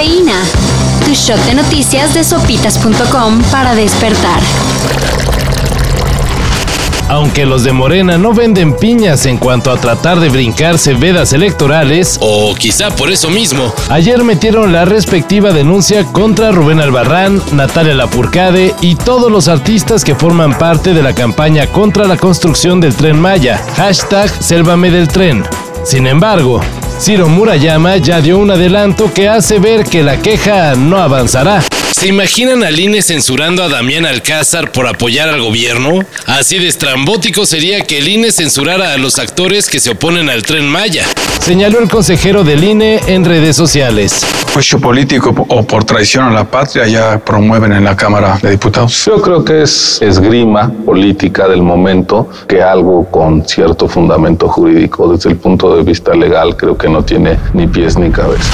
[0.00, 0.42] Cafeína.
[1.04, 4.40] Tu shot de noticias de sopitas.com para despertar.
[7.10, 12.16] Aunque los de Morena no venden piñas en cuanto a tratar de brincarse vedas electorales,
[12.22, 18.74] o quizá por eso mismo, ayer metieron la respectiva denuncia contra Rubén Albarrán, Natalia Lafourcade
[18.80, 23.20] y todos los artistas que forman parte de la campaña contra la construcción del tren
[23.20, 25.44] Maya, hashtag Sélvame del tren.
[25.84, 26.62] Sin embargo,
[27.00, 31.62] Ciro Murayama ya dio un adelanto que hace ver que la queja no avanzará.
[31.92, 36.00] ¿Se imaginan al INE censurando a Damián Alcázar por apoyar al gobierno?
[36.26, 40.42] Así de estrambótico sería que el INE censurara a los actores que se oponen al
[40.42, 41.04] tren Maya,
[41.40, 44.24] señaló el consejero del INE en redes sociales.
[44.54, 49.04] Juicio político o por traición a la patria ya promueven en la Cámara de Diputados.
[49.04, 55.30] Yo creo que es esgrima política del momento que algo con cierto fundamento jurídico desde
[55.30, 58.50] el punto de vista legal creo que no tiene ni pies ni cabeza.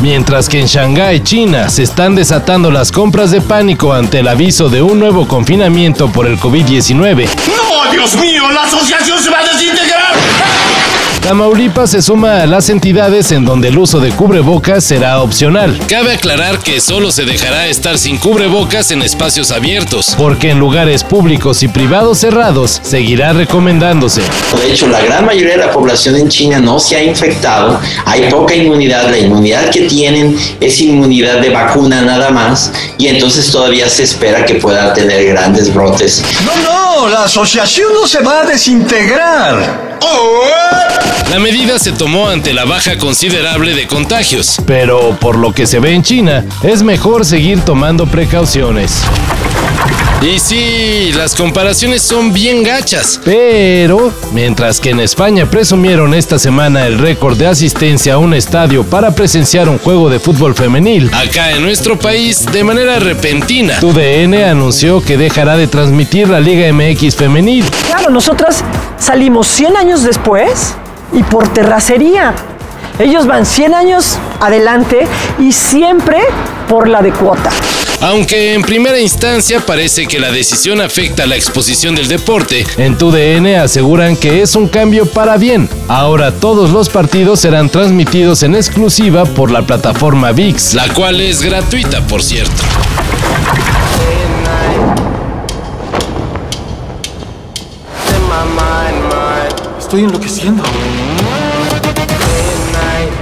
[0.00, 4.68] Mientras que en Shanghái, China, se están desatando las compras de pánico ante el aviso
[4.68, 7.28] de un nuevo confinamiento por el COVID-19.
[7.48, 8.48] ¡No, Dios mío!
[8.52, 10.14] ¡La asociación se va a desintegrar!
[11.28, 15.78] Tamaulipas se suma a las entidades en donde el uso de cubrebocas será opcional.
[15.86, 21.04] Cabe aclarar que solo se dejará estar sin cubrebocas en espacios abiertos, porque en lugares
[21.04, 24.22] públicos y privados cerrados seguirá recomendándose.
[24.56, 28.30] De hecho, la gran mayoría de la población en China no se ha infectado, hay
[28.30, 33.90] poca inmunidad, la inmunidad que tienen es inmunidad de vacuna nada más, y entonces todavía
[33.90, 36.24] se espera que pueda tener grandes brotes.
[36.46, 39.88] No, no, la asociación no se va a desintegrar.
[41.30, 45.78] La medida se tomó ante la baja considerable de contagios, pero por lo que se
[45.78, 49.02] ve en China, es mejor seguir tomando precauciones.
[50.20, 56.86] Y sí, las comparaciones son bien gachas, pero mientras que en España presumieron esta semana
[56.86, 61.52] el récord de asistencia a un estadio para presenciar un juego de fútbol femenil, acá
[61.52, 67.14] en nuestro país, de manera repentina, TUDN anunció que dejará de transmitir la Liga MX
[67.14, 67.64] femenil.
[67.86, 68.64] Claro, nosotras
[68.98, 70.74] salimos 100 años después
[71.12, 72.34] y por terracería.
[72.98, 75.06] Ellos van 100 años adelante
[75.38, 76.18] y siempre
[76.68, 77.50] por la de cuota.
[78.00, 83.56] Aunque en primera instancia parece que la decisión afecta la exposición del deporte, en TUDN
[83.56, 85.68] aseguran que es un cambio para bien.
[85.88, 91.42] Ahora todos los partidos serán transmitidos en exclusiva por la plataforma VIX, la cual es
[91.42, 92.62] gratuita, por cierto.
[99.88, 100.62] Estoy enloqueciendo.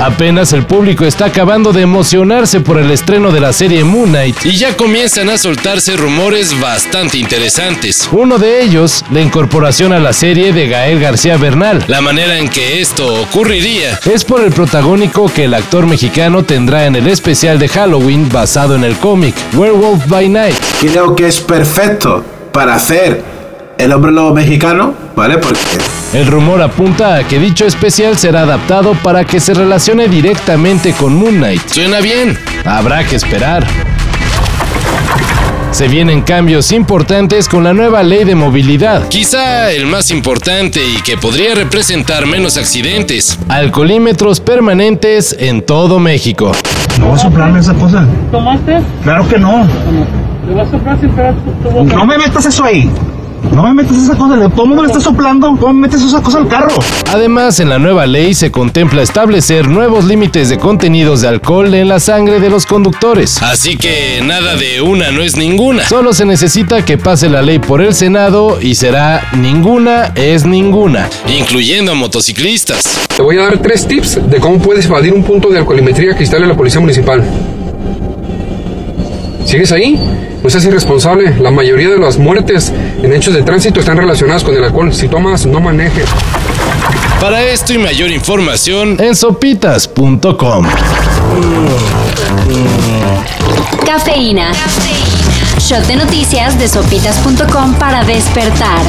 [0.00, 4.44] Apenas el público está acabando de emocionarse por el estreno de la serie Moon Knight
[4.44, 8.08] y ya comienzan a soltarse rumores bastante interesantes.
[8.10, 11.84] Uno de ellos, la incorporación a la serie de Gael García Bernal.
[11.86, 16.86] La manera en que esto ocurriría es por el protagónico que el actor mexicano tendrá
[16.86, 20.56] en el especial de Halloween basado en el cómic Werewolf by Night.
[20.80, 23.37] Creo que es perfecto para hacer
[23.78, 25.38] el hombre lobo mexicano, ¿vale?
[25.38, 25.60] Porque
[26.12, 31.14] El rumor apunta a que dicho especial será adaptado para que se relacione directamente con
[31.14, 31.62] Moon Knight.
[31.68, 33.64] Suena bien, habrá que esperar.
[35.70, 39.06] Se vienen cambios importantes con la nueva ley de movilidad.
[39.08, 43.38] Quizá el más importante y que podría representar menos accidentes.
[43.48, 46.50] Alcoholímetros permanentes en todo México.
[46.98, 48.04] No va a soplarme esa cosa.
[48.32, 48.80] ¿Tomaste?
[49.04, 49.68] Claro que no.
[50.48, 51.94] ¿Le vas a soplar sin pegar tu, tu boca?
[51.94, 52.90] No me metas eso ahí.
[53.52, 54.36] No me metas esa cosa.
[54.50, 55.48] Todo el mundo le está soplando.
[55.58, 56.74] ¿Cómo me metes esa cosa al carro?
[57.12, 61.88] Además, en la nueva ley se contempla establecer nuevos límites de contenidos de alcohol en
[61.88, 63.42] la sangre de los conductores.
[63.42, 65.86] Así que nada de una no es ninguna.
[65.88, 71.08] Solo se necesita que pase la ley por el Senado y será ninguna es ninguna,
[71.26, 72.98] incluyendo a motociclistas.
[73.16, 76.42] Te voy a dar tres tips de cómo puedes evadir un punto de alcoholimetría cristal
[76.42, 77.24] en la policía municipal.
[79.48, 79.98] ¿Sigues ahí?
[80.42, 81.34] No seas irresponsable.
[81.40, 82.70] La mayoría de las muertes
[83.02, 84.92] en hechos de tránsito están relacionadas con el alcohol.
[84.92, 86.04] Si tomas, no manejes.
[87.18, 90.66] Para esto y mayor información en sopitas.com.
[93.86, 94.52] Cafeína.
[95.60, 98.82] Shot de noticias de sopitas.com para despertar.